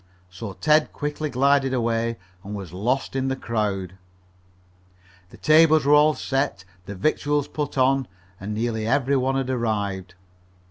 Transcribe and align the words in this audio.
So 0.31 0.53
Ted 0.53 0.91
quickly 0.93 1.29
glided 1.29 1.75
away 1.75 2.17
and 2.43 2.55
was 2.55 2.73
lost 2.73 3.15
in 3.15 3.27
the 3.27 3.35
crowd. 3.35 3.99
The 5.29 5.37
tables 5.37 5.85
were 5.85 5.93
all 5.93 6.15
set, 6.15 6.65
the 6.87 6.95
victuals 6.95 7.47
put 7.47 7.77
on, 7.77 8.07
and 8.39 8.55
nearly 8.55 8.87
every 8.87 9.15
one 9.15 9.35
had 9.35 9.51
arrived. 9.51 10.15